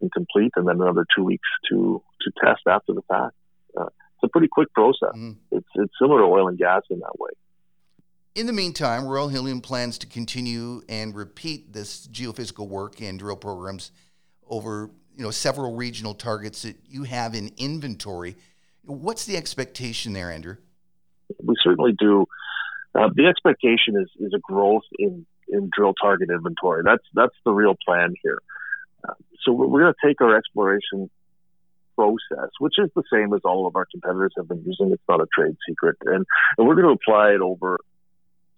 and 0.00 0.10
complete, 0.12 0.52
and 0.56 0.66
then 0.66 0.80
another 0.80 1.06
two 1.16 1.24
weeks 1.24 1.48
to 1.70 2.02
to 2.22 2.30
test 2.42 2.62
after 2.66 2.92
the 2.92 3.02
fact. 3.02 3.34
Uh, 3.76 3.86
it's 3.86 4.24
a 4.24 4.28
pretty 4.28 4.48
quick 4.48 4.72
process. 4.72 5.14
Mm. 5.14 5.36
It's 5.50 5.66
it's 5.74 5.92
similar 6.00 6.20
to 6.20 6.26
oil 6.26 6.48
and 6.48 6.58
gas 6.58 6.82
in 6.90 7.00
that 7.00 7.18
way. 7.18 7.30
In 8.34 8.46
the 8.46 8.52
meantime, 8.52 9.06
Royal 9.06 9.28
Helium 9.28 9.60
plans 9.60 9.98
to 9.98 10.06
continue 10.06 10.82
and 10.88 11.16
repeat 11.16 11.72
this 11.72 12.06
geophysical 12.06 12.68
work 12.68 13.00
and 13.02 13.18
drill 13.18 13.36
programs 13.36 13.90
over 14.48 14.90
you 15.16 15.24
know 15.24 15.30
several 15.30 15.74
regional 15.74 16.14
targets 16.14 16.62
that 16.62 16.76
you 16.88 17.04
have 17.04 17.34
in 17.34 17.52
inventory. 17.56 18.36
What's 18.84 19.24
the 19.24 19.36
expectation 19.36 20.12
there, 20.12 20.30
Andrew? 20.30 20.56
We 21.42 21.54
certainly 21.62 21.92
do. 21.98 22.26
Uh, 22.94 23.08
the 23.14 23.26
expectation 23.26 23.96
is 23.96 24.08
is 24.18 24.32
a 24.34 24.38
growth 24.38 24.84
in 24.98 25.26
in 25.48 25.70
drill 25.76 25.94
target 26.00 26.30
inventory. 26.30 26.82
That's 26.84 27.04
that's 27.14 27.34
the 27.44 27.52
real 27.52 27.76
plan 27.86 28.14
here. 28.22 28.38
Uh, 29.06 29.14
so 29.42 29.52
we're, 29.52 29.66
we're 29.66 29.80
going 29.82 29.94
to 29.94 30.06
take 30.06 30.20
our 30.20 30.36
exploration 30.36 31.10
process, 31.96 32.50
which 32.58 32.74
is 32.78 32.90
the 32.94 33.02
same 33.12 33.34
as 33.34 33.40
all 33.44 33.66
of 33.66 33.76
our 33.76 33.86
competitors 33.90 34.32
have 34.36 34.48
been 34.48 34.62
using. 34.64 34.90
It's 34.92 35.02
not 35.08 35.20
a 35.20 35.26
trade 35.34 35.56
secret, 35.68 35.96
and, 36.04 36.24
and 36.56 36.66
we're 36.66 36.74
going 36.74 36.86
to 36.86 36.92
apply 36.92 37.30
it 37.32 37.40
over 37.40 37.78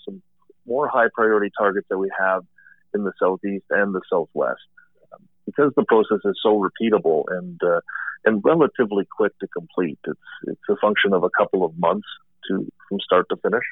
some 0.04 0.22
more 0.66 0.88
high 0.88 1.08
priority 1.12 1.50
targets 1.56 1.86
that 1.90 1.98
we 1.98 2.10
have 2.18 2.44
in 2.94 3.04
the 3.04 3.12
southeast 3.18 3.64
and 3.70 3.94
the 3.94 4.00
southwest. 4.10 4.60
Because 5.46 5.72
the 5.76 5.84
process 5.84 6.20
is 6.24 6.38
so 6.42 6.62
repeatable 6.62 7.24
and 7.28 7.60
uh, 7.62 7.80
and 8.24 8.42
relatively 8.44 9.04
quick 9.04 9.36
to 9.40 9.48
complete, 9.48 9.98
it's 10.06 10.20
it's 10.44 10.60
a 10.70 10.76
function 10.76 11.12
of 11.12 11.24
a 11.24 11.30
couple 11.30 11.64
of 11.64 11.76
months 11.78 12.06
to 12.48 12.66
from 12.88 13.00
start 13.00 13.26
to 13.30 13.36
finish. 13.36 13.64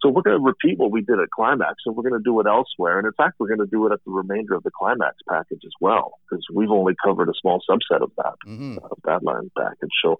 So 0.00 0.10
we're 0.10 0.22
going 0.22 0.38
to 0.38 0.44
repeat 0.44 0.78
what 0.78 0.92
we 0.92 1.00
did 1.00 1.18
at 1.18 1.30
Climax, 1.30 1.74
and 1.84 1.96
we're 1.96 2.08
going 2.08 2.20
to 2.20 2.24
do 2.24 2.38
it 2.38 2.46
elsewhere. 2.46 2.98
And 2.98 3.06
in 3.06 3.12
fact, 3.14 3.34
we're 3.38 3.48
going 3.48 3.58
to 3.58 3.66
do 3.66 3.84
it 3.86 3.92
at 3.92 3.98
the 4.04 4.12
remainder 4.12 4.54
of 4.54 4.62
the 4.62 4.70
Climax 4.70 5.16
package 5.28 5.62
as 5.64 5.72
well, 5.80 6.12
because 6.22 6.44
we've 6.54 6.70
only 6.70 6.94
covered 7.04 7.28
a 7.28 7.32
small 7.40 7.60
subset 7.68 8.02
of 8.02 8.12
that 8.16 8.34
mm-hmm. 8.46 8.78
of 8.78 8.98
that 9.04 9.24
land 9.24 9.50
package. 9.58 9.90
So 10.04 10.18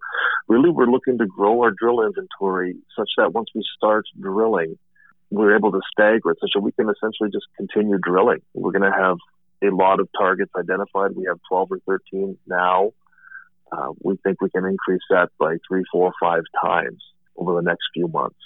really, 0.49 0.71
we're 0.71 0.91
looking 0.91 1.19
to 1.19 1.27
grow 1.27 1.63
our 1.63 1.71
drill 1.71 2.05
inventory 2.05 2.75
such 2.97 3.11
that 3.19 3.33
once 3.33 3.51
we 3.55 3.63
start 3.77 4.07
drilling, 4.19 4.77
we're 5.31 5.55
able 5.55 5.71
to 5.71 5.81
stagger 5.93 6.31
it 6.31 6.39
such 6.41 6.51
that 6.55 6.61
we 6.61 6.73
can 6.73 6.89
essentially 6.91 7.31
just 7.31 7.47
continue 7.57 7.99
drilling. 7.99 8.41
We're 8.55 8.73
going 8.73 8.91
to 8.91 8.99
have 8.99 9.19
a 9.63 9.75
lot 9.75 10.01
of 10.01 10.09
targets 10.17 10.53
identified. 10.57 11.13
We 11.15 11.27
have 11.27 11.39
12 11.49 11.73
or 11.73 11.79
13 11.87 12.39
now. 12.47 12.93
Uh, 13.71 13.93
we 14.01 14.17
think 14.25 14.41
we 14.41 14.51
can 14.51 14.65
increase 14.65 15.03
that 15.11 15.29
by 15.39 15.57
three, 15.69 15.85
four, 15.93 16.13
five 16.21 16.43
times 16.63 17.03
over 17.37 17.55
the 17.55 17.63
next 17.63 17.83
few 17.93 18.09
months. 18.09 18.39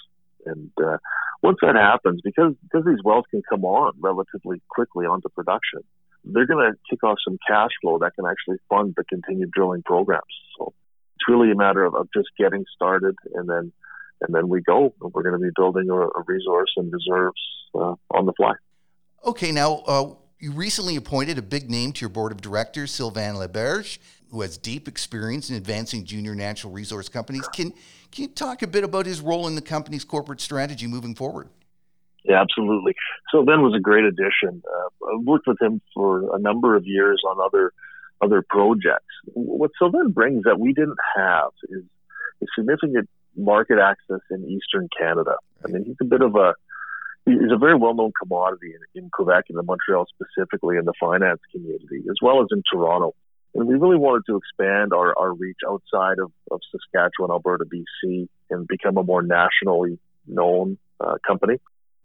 And 0.45 0.71
uh, 0.83 0.97
once 1.41 1.59
that 1.61 1.75
happens, 1.75 2.21
because 2.23 2.53
because 2.63 2.85
these 2.85 3.03
wells 3.03 3.25
can 3.31 3.41
come 3.49 3.63
on 3.63 3.93
relatively 3.99 4.61
quickly 4.69 5.05
onto 5.05 5.29
production, 5.29 5.79
they're 6.25 6.45
going 6.45 6.71
to 6.71 6.77
kick 6.89 7.03
off 7.03 7.17
some 7.23 7.37
cash 7.47 7.71
flow 7.81 7.99
that 7.99 8.11
can 8.15 8.25
actually 8.25 8.57
fund 8.69 8.93
the 8.97 9.03
continued 9.05 9.51
drilling 9.51 9.83
programs. 9.83 10.23
So 10.57 10.73
it's 11.15 11.27
really 11.27 11.51
a 11.51 11.55
matter 11.55 11.83
of, 11.83 11.95
of 11.95 12.09
just 12.13 12.29
getting 12.37 12.65
started, 12.75 13.15
and 13.33 13.49
then 13.49 13.71
and 14.21 14.33
then 14.33 14.47
we 14.47 14.61
go. 14.61 14.93
We're 14.99 15.23
going 15.23 15.39
to 15.39 15.45
be 15.45 15.51
building 15.55 15.89
a, 15.89 16.21
resource 16.25 16.71
and 16.77 16.91
reserves 16.91 17.41
uh, 17.75 17.95
on 18.11 18.25
the 18.25 18.33
fly. 18.33 18.53
Okay, 19.25 19.51
now 19.51 19.75
uh, 19.87 20.13
you 20.43 20.51
recently 20.51 20.97
appointed 20.97 21.37
a 21.37 21.41
big 21.41 21.71
name 21.71 21.93
to 21.93 22.01
your 22.01 22.09
board 22.09 22.33
of 22.33 22.41
directors, 22.41 22.91
Sylvain 22.91 23.35
Laberge, 23.35 23.97
who 24.29 24.41
has 24.41 24.57
deep 24.57 24.89
experience 24.89 25.49
in 25.49 25.55
advancing 25.55 26.03
junior 26.03 26.35
natural 26.35 26.73
resource 26.73 27.07
companies. 27.07 27.47
Can, 27.47 27.71
can 28.11 28.23
you 28.23 28.27
talk 28.27 28.61
a 28.61 28.67
bit 28.67 28.83
about 28.83 29.05
his 29.05 29.21
role 29.21 29.47
in 29.47 29.55
the 29.55 29.61
company's 29.61 30.03
corporate 30.03 30.41
strategy 30.41 30.85
moving 30.85 31.15
forward? 31.15 31.47
Yeah, 32.25 32.41
absolutely. 32.41 32.93
So 33.31 33.37
Sylvain 33.37 33.61
was 33.61 33.73
a 33.73 33.79
great 33.79 34.03
addition. 34.03 34.61
Uh, 34.67 35.05
I 35.13 35.17
worked 35.23 35.47
with 35.47 35.61
him 35.61 35.79
for 35.93 36.35
a 36.35 36.39
number 36.39 36.75
of 36.75 36.85
years 36.85 37.21
on 37.25 37.37
other 37.39 37.71
other 38.21 38.43
projects. 38.49 39.13
What 39.33 39.71
Sylvain 39.79 40.11
brings 40.11 40.43
that 40.43 40.59
we 40.59 40.73
didn't 40.73 40.99
have 41.15 41.51
is 41.69 41.83
a 42.41 42.45
significant 42.57 43.09
market 43.35 43.79
access 43.79 44.21
in 44.29 44.45
Eastern 44.49 44.89
Canada. 44.97 45.35
I 45.63 45.69
mean, 45.69 45.85
he's 45.85 45.97
a 46.01 46.05
bit 46.05 46.21
of 46.21 46.35
a 46.35 46.53
is 47.25 47.51
a 47.53 47.57
very 47.57 47.75
well 47.75 47.93
known 47.93 48.11
commodity 48.21 48.73
in, 48.73 49.03
in 49.03 49.09
Quebec 49.09 49.45
and 49.49 49.57
in 49.57 49.65
Montreal 49.65 50.05
specifically 50.07 50.77
in 50.77 50.85
the 50.85 50.93
finance 50.99 51.39
community, 51.51 52.03
as 52.09 52.17
well 52.21 52.41
as 52.41 52.47
in 52.51 52.63
Toronto. 52.71 53.15
And 53.55 53.67
we 53.67 53.75
really 53.75 53.97
wanted 53.97 54.23
to 54.27 54.37
expand 54.37 54.93
our, 54.93 55.17
our 55.17 55.31
reach 55.31 55.59
outside 55.67 56.17
of, 56.19 56.31
of 56.49 56.59
Saskatchewan, 56.71 57.29
Alberta, 57.29 57.65
BC, 57.65 58.27
and 58.49 58.67
become 58.67 58.97
a 58.97 59.03
more 59.03 59.21
nationally 59.21 59.99
known 60.27 60.77
uh, 60.99 61.15
company. 61.25 61.59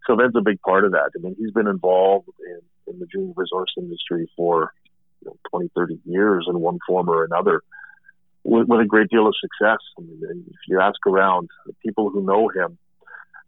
So 0.06 0.16
that's 0.16 0.34
a 0.36 0.42
big 0.42 0.60
part 0.60 0.84
of 0.84 0.92
that. 0.92 1.10
I 1.16 1.20
mean, 1.20 1.36
he's 1.38 1.52
been 1.52 1.66
involved 1.66 2.28
in, 2.46 2.92
in 2.92 3.00
the 3.00 3.06
junior 3.06 3.32
resource 3.34 3.72
industry 3.78 4.30
for 4.36 4.72
you 5.22 5.28
know, 5.28 5.36
20, 5.50 5.70
30 5.74 6.00
years 6.04 6.46
in 6.48 6.60
one 6.60 6.78
form 6.86 7.08
or 7.08 7.24
another 7.24 7.62
with, 8.44 8.68
with 8.68 8.80
a 8.80 8.86
great 8.86 9.08
deal 9.08 9.26
of 9.26 9.34
success. 9.40 9.78
I 9.98 10.02
mean, 10.02 10.44
if 10.48 10.56
you 10.68 10.80
ask 10.80 10.98
around, 11.06 11.48
the 11.66 11.74
people 11.84 12.10
who 12.10 12.22
know 12.24 12.48
him 12.48 12.78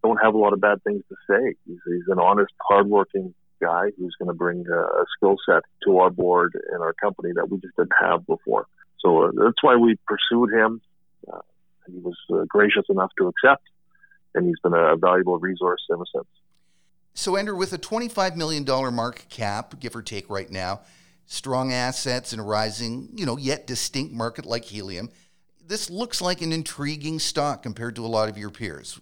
don't 0.02 0.18
have 0.22 0.34
a 0.34 0.38
lot 0.38 0.52
of 0.52 0.60
bad 0.60 0.82
things 0.82 1.02
to 1.08 1.16
say. 1.28 1.54
He's, 1.66 1.78
he's 1.86 2.08
an 2.08 2.18
honest, 2.18 2.52
hardworking 2.60 3.34
guy 3.60 3.90
who's 3.98 4.14
going 4.18 4.28
to 4.28 4.34
bring 4.34 4.64
a, 4.68 4.80
a 4.80 5.04
skill 5.16 5.36
set 5.46 5.62
to 5.84 5.98
our 5.98 6.10
board 6.10 6.58
and 6.72 6.82
our 6.82 6.94
company 6.94 7.30
that 7.34 7.50
we 7.50 7.58
just 7.58 7.76
didn't 7.76 7.92
have 8.00 8.26
before. 8.26 8.66
So 9.00 9.24
uh, 9.24 9.30
that's 9.34 9.62
why 9.62 9.76
we 9.76 9.96
pursued 10.06 10.52
him. 10.52 10.80
Uh, 11.30 11.40
he 11.86 11.98
was 11.98 12.16
uh, 12.32 12.44
gracious 12.48 12.84
enough 12.88 13.10
to 13.18 13.28
accept, 13.28 13.62
and 14.34 14.46
he's 14.46 14.58
been 14.62 14.74
a 14.74 14.96
valuable 14.96 15.38
resource 15.38 15.82
ever 15.92 16.04
since. 16.14 16.26
So, 17.14 17.36
Andrew, 17.36 17.56
with 17.56 17.72
a 17.72 17.78
$25 17.78 18.36
million 18.36 18.64
market 18.94 19.28
cap, 19.28 19.78
give 19.80 19.96
or 19.96 20.02
take 20.02 20.30
right 20.30 20.50
now, 20.50 20.80
strong 21.26 21.72
assets 21.72 22.32
and 22.32 22.40
a 22.40 22.44
rising, 22.44 23.08
you 23.14 23.26
know, 23.26 23.36
yet 23.36 23.66
distinct 23.66 24.12
market 24.12 24.46
like 24.46 24.64
helium, 24.64 25.10
this 25.66 25.90
looks 25.90 26.20
like 26.20 26.40
an 26.40 26.52
intriguing 26.52 27.18
stock 27.18 27.62
compared 27.62 27.96
to 27.96 28.04
a 28.04 28.08
lot 28.08 28.28
of 28.28 28.38
your 28.38 28.50
peers. 28.50 29.00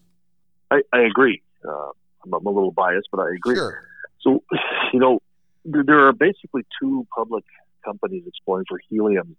I, 0.71 0.83
I 0.93 1.01
agree. 1.01 1.43
Uh, 1.67 1.91
I'm, 2.25 2.35
I'm, 2.35 2.47
a 2.47 2.51
little 2.51 2.73
biased, 2.73 3.09
but 3.11 3.21
I 3.21 3.31
agree. 3.35 3.57
Sure. 3.57 3.83
So, 4.21 4.43
you 4.93 5.01
know, 5.01 5.21
there 5.65 6.09
are 6.09 6.13
basically 6.13 6.65
two 6.81 7.07
public 7.15 7.45
companies 7.85 8.25
exploring 8.27 8.67
for 8.69 8.79
helium 8.89 9.37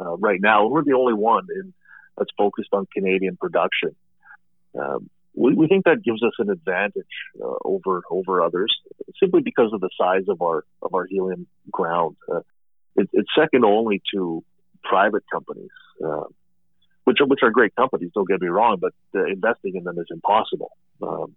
uh, 0.00 0.16
right 0.16 0.40
now, 0.40 0.64
and 0.64 0.72
we're 0.72 0.84
the 0.84 0.94
only 0.94 1.14
one 1.14 1.46
in, 1.54 1.72
that's 2.16 2.30
focused 2.36 2.68
on 2.72 2.86
Canadian 2.92 3.36
production. 3.36 3.94
Um, 4.78 5.10
we, 5.34 5.54
we, 5.54 5.66
think 5.66 5.84
that 5.84 6.02
gives 6.04 6.22
us 6.22 6.32
an 6.38 6.50
advantage 6.50 7.04
uh, 7.42 7.56
over 7.64 8.02
over 8.10 8.40
others, 8.40 8.72
simply 9.20 9.40
because 9.42 9.72
of 9.72 9.80
the 9.80 9.90
size 9.98 10.24
of 10.28 10.42
our 10.42 10.64
of 10.82 10.94
our 10.94 11.06
helium 11.06 11.46
ground. 11.70 12.16
Uh, 12.32 12.40
it, 12.96 13.08
it's 13.12 13.28
second 13.36 13.64
only 13.64 14.00
to 14.14 14.44
private 14.84 15.24
companies. 15.32 15.70
Which 17.04 17.18
are, 17.20 17.26
which 17.26 17.40
are 17.42 17.50
great 17.50 17.74
companies. 17.76 18.10
Don't 18.14 18.28
get 18.28 18.40
me 18.40 18.48
wrong, 18.48 18.78
but 18.80 18.92
uh, 19.14 19.26
investing 19.26 19.76
in 19.76 19.84
them 19.84 19.98
is 19.98 20.06
impossible. 20.10 20.70
Um, 21.02 21.36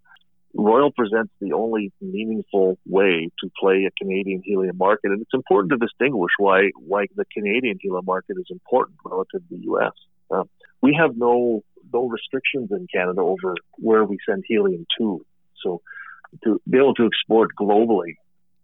Royal 0.54 0.92
presents 0.92 1.32
the 1.40 1.54
only 1.54 1.92
meaningful 2.02 2.78
way 2.88 3.30
to 3.42 3.52
play 3.60 3.86
a 3.86 3.92
Canadian 3.92 4.42
helium 4.44 4.78
market, 4.78 5.12
and 5.12 5.22
it's 5.22 5.34
important 5.34 5.72
to 5.72 5.78
distinguish 5.78 6.32
why 6.40 6.72
why 6.76 7.06
the 7.16 7.26
Canadian 7.32 7.78
helium 7.82 8.06
market 8.06 8.38
is 8.40 8.48
important 8.50 8.98
relative 9.06 9.42
to 9.50 9.56
the 9.56 9.64
U.S. 9.64 9.92
Uh, 10.32 10.44
we 10.82 10.98
have 11.00 11.18
no 11.18 11.64
no 11.94 12.08
restrictions 12.08 12.70
in 12.72 12.88
Canada 12.94 13.22
over 13.22 13.56
where 13.76 14.04
we 14.04 14.18
send 14.28 14.46
helium 14.48 14.86
to, 14.98 15.26
so 15.64 15.82
to 16.44 16.62
be 16.68 16.78
able 16.78 16.94
to 16.96 17.06
export 17.06 17.52
globally 17.60 18.16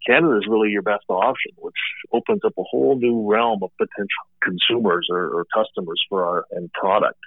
Canada 0.06 0.38
is 0.38 0.46
really 0.48 0.70
your 0.70 0.82
best 0.82 1.06
option, 1.10 1.52
which 1.58 1.76
opens 2.12 2.42
up 2.46 2.54
a 2.58 2.64
whole 2.64 2.98
new 2.98 3.30
realm 3.30 3.64
of 3.64 3.72
potential 3.78 4.24
consumers 4.42 5.08
or, 5.10 5.30
or 5.30 5.46
customers 5.54 6.02
for 6.10 6.26
our 6.26 6.46
end 6.56 6.72
product. 6.74 7.20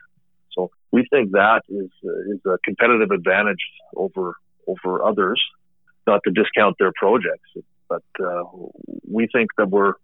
So 0.54 0.71
we 0.92 1.06
think 1.11 1.33
that 1.33 1.62
is 1.68 1.90
uh, 2.04 2.35
is 2.35 2.40
a 2.47 2.59
competitive 2.64 3.11
advantage 3.11 3.64
over 3.95 4.35
over 4.66 5.02
others. 5.02 5.42
Not 6.06 6.21
to 6.25 6.30
discount 6.30 6.76
their 6.78 6.92
projects, 6.95 7.50
but 7.88 8.02
uh, 8.23 8.45
we 9.11 9.26
think 9.33 9.50
that 9.59 9.68
we're 9.68 9.95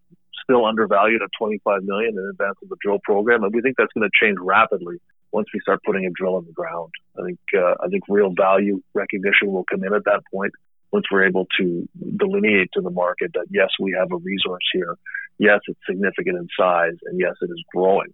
still 0.43 0.67
undervalued 0.67 1.23
at 1.23 1.29
25 1.38 1.85
million 1.85 2.19
in 2.19 2.29
advance 2.33 2.57
of 2.61 2.69
the 2.69 2.76
drill 2.83 2.99
program, 3.05 3.45
and 3.45 3.55
we 3.55 3.61
think 3.61 3.76
that's 3.79 3.93
going 3.93 4.09
to 4.09 4.26
change 4.26 4.37
rapidly 4.41 4.97
once 5.31 5.47
we 5.55 5.61
start 5.61 5.81
putting 5.85 6.05
a 6.05 6.11
drill 6.11 6.38
in 6.38 6.45
the 6.45 6.52
ground. 6.52 6.91
I 7.19 7.25
think 7.25 7.38
uh, 7.57 7.75
I 7.81 7.88
think 7.88 8.05
real 8.09 8.33
value 8.37 8.83
recognition 8.95 9.52
will 9.52 9.64
come 9.64 9.85
in 9.85 9.95
at 9.95 10.05
that 10.05 10.23
point, 10.33 10.52
once 10.92 11.06
we're 11.11 11.26
able 11.26 11.46
to 11.58 11.88
delineate 12.16 12.70
to 12.75 12.80
the 12.82 12.90
market 12.90 13.32
that 13.34 13.46
yes, 13.50 13.70
we 13.80 13.96
have 13.99 14.12
a 14.12 14.16
resource 14.16 14.64
here, 14.72 14.96
yes, 15.38 15.61
it's 15.66 15.80
significant 15.88 16.37
in 16.37 16.49
size, 16.58 16.96
and 17.04 17.18
yes, 17.18 17.32
it 17.40 17.50
is 17.50 17.64
growing. 17.75 18.12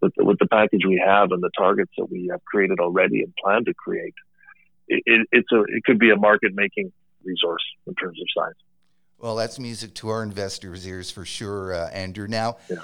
With 0.00 0.12
the, 0.16 0.24
with 0.24 0.38
the 0.38 0.46
package 0.46 0.82
we 0.86 1.02
have 1.04 1.30
and 1.30 1.42
the 1.42 1.50
targets 1.56 1.92
that 1.98 2.10
we 2.10 2.28
have 2.30 2.44
created 2.44 2.80
already 2.80 3.22
and 3.22 3.32
plan 3.36 3.64
to 3.66 3.74
create, 3.74 4.14
it, 4.88 5.02
it, 5.06 5.28
it's 5.32 5.52
a 5.52 5.60
it 5.60 5.84
could 5.84 5.98
be 5.98 6.10
a 6.10 6.16
market 6.16 6.52
making 6.54 6.92
resource 7.24 7.64
in 7.86 7.94
terms 7.94 8.18
of 8.20 8.26
size. 8.36 8.54
Well, 9.18 9.36
that's 9.36 9.58
music 9.58 9.94
to 9.94 10.08
our 10.08 10.22
investors' 10.22 10.86
ears 10.86 11.10
for 11.10 11.24
sure, 11.24 11.72
uh, 11.72 11.88
Andrew. 11.90 12.26
Now, 12.26 12.58
yeah. 12.68 12.78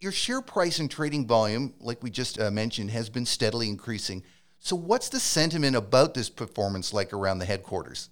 your 0.00 0.12
share 0.12 0.40
price 0.40 0.78
and 0.78 0.88
trading 0.88 1.26
volume, 1.26 1.74
like 1.80 2.02
we 2.02 2.10
just 2.10 2.38
uh, 2.38 2.50
mentioned, 2.50 2.90
has 2.90 3.08
been 3.08 3.26
steadily 3.26 3.68
increasing. 3.68 4.22
So, 4.60 4.76
what's 4.76 5.08
the 5.08 5.18
sentiment 5.18 5.74
about 5.74 6.14
this 6.14 6.28
performance 6.30 6.92
like 6.92 7.12
around 7.12 7.38
the 7.40 7.46
headquarters? 7.46 8.10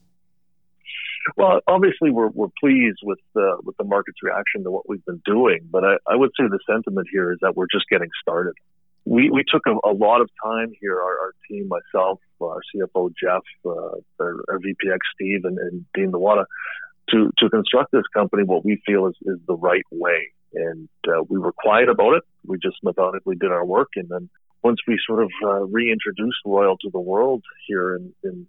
Well, 1.37 1.61
obviously, 1.67 2.11
we're, 2.11 2.29
we're 2.29 2.49
pleased 2.59 2.99
with 3.03 3.19
the 3.35 3.59
with 3.63 3.77
the 3.77 3.85
market's 3.85 4.19
reaction 4.23 4.65
to 4.65 4.71
what 4.71 4.89
we've 4.89 5.05
been 5.05 5.23
doing, 5.25 5.61
but 5.71 5.85
I, 5.85 5.97
I 6.07 6.17
would 6.17 6.31
say 6.39 6.47
the 6.49 6.59
sentiment 6.69 7.09
here 7.13 7.33
is 7.33 7.39
that 7.43 7.57
we're 7.57 7.67
just 7.71 7.87
getting 7.91 8.09
started. 8.23 8.55
We 9.05 9.31
we 9.31 9.45
took 9.47 9.63
a, 9.67 9.89
a 9.89 9.93
lot 9.93 10.21
of 10.21 10.31
time 10.43 10.73
here, 10.81 10.97
our, 10.97 11.19
our 11.21 11.35
team, 11.49 11.69
myself, 11.69 12.21
our 12.41 12.61
CFO 12.75 13.13
Jeff, 13.23 13.43
uh, 13.67 13.99
our, 14.21 14.37
our 14.49 14.59
VPX 14.59 14.99
Steve, 15.15 15.45
and, 15.45 15.59
and 15.59 15.85
Dean 15.95 16.13
Nawada, 16.13 16.45
to 17.11 17.31
to 17.39 17.51
construct 17.51 17.93
this 17.93 18.07
company 18.15 18.45
what 18.45 18.65
we 18.65 18.81
feel 18.87 19.07
is, 19.07 19.17
is 19.23 19.39
the 19.47 19.57
right 19.57 19.85
way. 19.91 20.33
And 20.55 20.89
uh, 21.07 21.23
we 21.29 21.39
were 21.39 21.53
quiet 21.53 21.89
about 21.89 22.15
it. 22.15 22.25
We 22.45 22.59
just 22.59 22.77
methodically 22.83 23.37
did 23.37 23.51
our 23.51 23.65
work, 23.65 23.89
and 23.97 24.09
then 24.09 24.29
once 24.63 24.79
we 24.87 24.99
sort 25.07 25.23
of 25.23 25.31
uh, 25.45 25.61
reintroduced 25.67 26.39
Royal 26.45 26.77
to 26.79 26.91
the 26.91 27.01
world 27.01 27.43
here 27.67 27.97
in, 27.97 28.13
in 28.25 28.47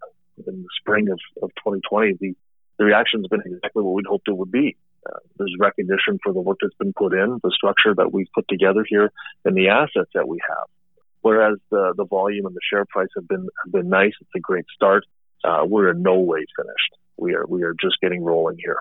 in 0.48 0.64
the 0.64 0.70
spring 0.80 1.10
of, 1.10 1.20
of 1.44 1.50
2020, 1.64 2.14
the 2.20 2.36
the 2.82 2.86
reaction 2.86 3.22
has 3.22 3.28
been 3.28 3.42
exactly 3.46 3.84
what 3.84 3.94
we'd 3.94 4.08
hoped 4.08 4.28
it 4.28 4.36
would 4.36 4.52
be. 4.52 4.76
Uh, 5.06 5.20
there's 5.38 5.56
recognition 5.60 6.18
for 6.24 6.34
the 6.34 6.42
work 6.42 6.58
that's 6.60 6.74
been 6.80 6.94
put 6.94 7.14
in, 7.14 7.40
the 7.44 7.52
structure 7.52 7.94
that 7.96 8.12
we've 8.12 8.28
put 8.34 8.48
together 8.48 8.84
here, 8.90 9.12
and 9.46 9.56
the 9.56 9.70
assets 9.70 10.10
that 10.16 10.28
we 10.28 10.40
have. 10.50 10.68
Whereas 11.22 11.60
the 11.70 11.94
the 11.96 12.06
volume 12.06 12.48
and 12.48 12.56
the 12.56 12.60
share 12.68 12.86
price 12.86 13.10
have 13.16 13.28
been 13.28 13.48
have 13.64 13.72
been 13.72 13.90
nice. 13.90 14.14
It's 14.20 14.32
a 14.36 14.40
great 14.40 14.66
start. 14.74 15.04
Uh, 15.44 15.64
we're 15.64 15.92
in 15.92 16.02
no 16.02 16.20
way 16.20 16.44
finished. 16.58 16.94
We 17.18 17.36
are 17.36 17.46
we 17.46 17.62
are 17.62 17.76
just 17.80 18.02
getting 18.02 18.24
rolling 18.24 18.58
here. 18.58 18.80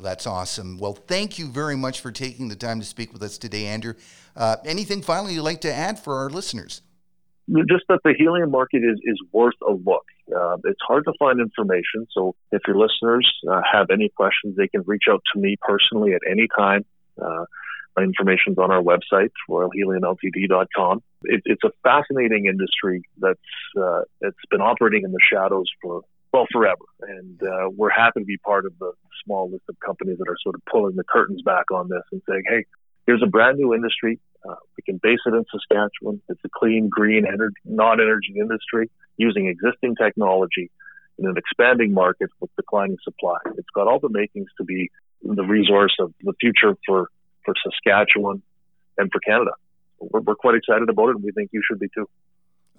That's 0.00 0.28
awesome. 0.28 0.78
Well, 0.78 0.92
thank 0.92 1.40
you 1.40 1.48
very 1.48 1.76
much 1.76 2.00
for 2.00 2.12
taking 2.12 2.46
the 2.46 2.54
time 2.54 2.78
to 2.78 2.86
speak 2.86 3.12
with 3.12 3.22
us 3.24 3.36
today, 3.36 3.66
Andrew. 3.66 3.94
Uh, 4.36 4.58
anything 4.64 5.02
finally 5.02 5.34
you'd 5.34 5.42
like 5.42 5.62
to 5.62 5.74
add 5.74 5.98
for 5.98 6.18
our 6.18 6.30
listeners? 6.30 6.82
Just 7.68 7.82
that 7.88 7.98
the 8.04 8.14
helium 8.16 8.52
market 8.52 8.84
is, 8.84 9.00
is 9.02 9.20
worth 9.32 9.56
a 9.66 9.72
look. 9.72 10.04
Uh, 10.34 10.56
it's 10.64 10.80
hard 10.86 11.04
to 11.04 11.12
find 11.18 11.40
information. 11.40 12.06
So 12.12 12.34
if 12.52 12.62
your 12.66 12.76
listeners 12.76 13.28
uh, 13.50 13.60
have 13.70 13.90
any 13.90 14.10
questions, 14.10 14.56
they 14.56 14.68
can 14.68 14.82
reach 14.86 15.04
out 15.10 15.22
to 15.32 15.40
me 15.40 15.56
personally 15.60 16.12
at 16.14 16.20
any 16.30 16.48
time. 16.56 16.84
Uh, 17.20 17.44
my 17.96 18.04
information's 18.04 18.58
on 18.58 18.70
our 18.70 18.82
website, 18.82 19.30
royalheliumltd.com. 19.50 21.02
It, 21.24 21.42
it's 21.44 21.64
a 21.64 21.70
fascinating 21.82 22.46
industry 22.46 23.02
that's 23.18 23.40
uh, 23.76 24.02
it's 24.20 24.38
been 24.50 24.60
operating 24.60 25.02
in 25.04 25.12
the 25.12 25.18
shadows 25.32 25.66
for 25.82 26.02
well 26.32 26.46
forever, 26.52 26.84
and 27.00 27.42
uh, 27.42 27.70
we're 27.74 27.90
happy 27.90 28.20
to 28.20 28.26
be 28.26 28.36
part 28.38 28.66
of 28.66 28.78
the 28.78 28.92
small 29.24 29.50
list 29.50 29.64
of 29.68 29.76
companies 29.84 30.18
that 30.18 30.28
are 30.28 30.36
sort 30.44 30.54
of 30.54 30.62
pulling 30.70 30.94
the 30.94 31.02
curtains 31.02 31.42
back 31.42 31.72
on 31.72 31.88
this 31.88 32.02
and 32.12 32.22
saying, 32.28 32.42
"Hey, 32.48 32.66
here's 33.06 33.22
a 33.22 33.26
brand 33.26 33.58
new 33.58 33.74
industry. 33.74 34.20
Uh, 34.48 34.54
we 34.76 34.82
can 34.84 35.00
base 35.02 35.18
it 35.26 35.34
in 35.34 35.44
Saskatchewan. 35.50 36.22
It's 36.28 36.40
a 36.44 36.48
clean, 36.54 36.88
green, 36.88 37.24
ener- 37.24 37.50
non-energy 37.64 38.34
industry 38.38 38.88
using 39.18 39.46
existing 39.46 39.96
technology." 39.96 40.70
In 41.18 41.26
an 41.26 41.36
expanding 41.36 41.92
market 41.92 42.30
with 42.40 42.50
declining 42.54 42.96
supply, 43.02 43.38
it's 43.56 43.68
got 43.74 43.88
all 43.88 43.98
the 43.98 44.08
makings 44.08 44.48
to 44.58 44.64
be 44.64 44.90
the 45.22 45.42
resource 45.42 45.96
of 46.00 46.14
the 46.22 46.32
future 46.40 46.76
for 46.86 47.10
for 47.44 47.54
Saskatchewan 47.64 48.42
and 48.98 49.10
for 49.10 49.20
Canada. 49.20 49.52
We're, 49.98 50.20
we're 50.20 50.34
quite 50.34 50.54
excited 50.54 50.88
about 50.88 51.08
it, 51.08 51.16
and 51.16 51.24
we 51.24 51.32
think 51.32 51.50
you 51.52 51.62
should 51.68 51.80
be 51.80 51.88
too. 51.94 52.08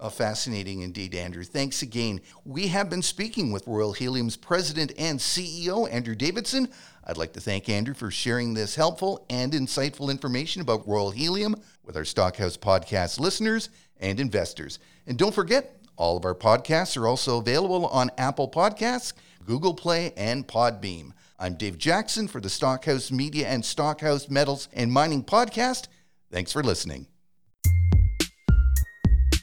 Oh, 0.02 0.08
fascinating 0.08 0.80
indeed, 0.80 1.14
Andrew. 1.14 1.44
Thanks 1.44 1.82
again. 1.82 2.22
We 2.46 2.68
have 2.68 2.88
been 2.88 3.02
speaking 3.02 3.52
with 3.52 3.66
Royal 3.66 3.92
Helium's 3.92 4.36
president 4.36 4.92
and 4.96 5.18
CEO, 5.18 5.92
Andrew 5.92 6.14
Davidson. 6.14 6.68
I'd 7.04 7.18
like 7.18 7.34
to 7.34 7.40
thank 7.40 7.68
Andrew 7.68 7.92
for 7.92 8.10
sharing 8.10 8.54
this 8.54 8.76
helpful 8.76 9.26
and 9.28 9.52
insightful 9.52 10.10
information 10.10 10.62
about 10.62 10.88
Royal 10.88 11.10
Helium 11.10 11.54
with 11.84 11.98
our 11.98 12.06
Stockhouse 12.06 12.56
podcast 12.56 13.20
listeners 13.20 13.68
and 13.98 14.18
investors. 14.18 14.78
And 15.06 15.18
don't 15.18 15.34
forget, 15.34 15.79
all 16.00 16.16
of 16.16 16.24
our 16.24 16.34
podcasts 16.34 16.96
are 16.96 17.06
also 17.06 17.38
available 17.38 17.86
on 17.88 18.10
Apple 18.16 18.50
Podcasts, 18.50 19.12
Google 19.44 19.74
Play, 19.74 20.12
and 20.16 20.48
Podbean. 20.48 21.12
I'm 21.38 21.54
Dave 21.54 21.76
Jackson 21.76 22.26
for 22.26 22.40
the 22.40 22.48
Stockhouse 22.48 23.12
Media 23.12 23.46
and 23.46 23.62
Stockhouse 23.62 24.30
Metals 24.30 24.68
and 24.72 24.90
Mining 24.90 25.22
Podcast. 25.22 25.88
Thanks 26.32 26.52
for 26.52 26.62
listening. 26.62 27.06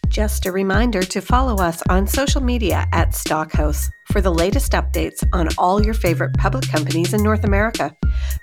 Just 0.07 0.47
a 0.47 0.51
reminder 0.51 1.03
to 1.03 1.21
follow 1.21 1.63
us 1.63 1.83
on 1.89 2.07
social 2.07 2.41
media 2.41 2.87
at 2.91 3.13
Stockhouse 3.13 3.87
for 4.11 4.19
the 4.19 4.33
latest 4.33 4.71
updates 4.71 5.23
on 5.33 5.49
all 5.59 5.83
your 5.83 5.93
favorite 5.93 6.35
public 6.39 6.67
companies 6.71 7.13
in 7.13 7.21
North 7.21 7.43
America. 7.43 7.95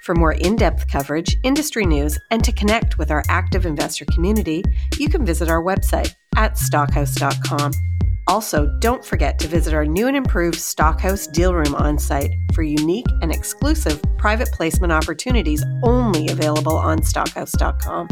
For 0.02 0.14
more 0.14 0.34
in 0.34 0.54
depth 0.54 0.86
coverage, 0.86 1.36
industry 1.42 1.84
news, 1.84 2.16
and 2.30 2.44
to 2.44 2.52
connect 2.52 2.96
with 2.96 3.10
our 3.10 3.24
active 3.28 3.66
investor 3.66 4.04
community, 4.04 4.62
you 4.98 5.08
can 5.08 5.26
visit 5.26 5.48
our 5.48 5.62
website 5.62 6.14
at 6.36 6.52
stockhouse.com. 6.54 7.72
Also, 8.26 8.66
don't 8.78 9.04
forget 9.04 9.38
to 9.38 9.48
visit 9.48 9.74
our 9.74 9.84
new 9.84 10.06
and 10.08 10.16
improved 10.16 10.58
Stockhouse 10.58 11.26
Deal 11.26 11.54
Room 11.54 11.74
on 11.74 11.98
site 11.98 12.30
for 12.54 12.62
unique 12.62 13.06
and 13.22 13.32
exclusive 13.32 14.00
private 14.16 14.48
placement 14.52 14.92
opportunities 14.92 15.62
only 15.82 16.28
available 16.28 16.76
on 16.76 17.02
stockhouse.com. 17.02 18.08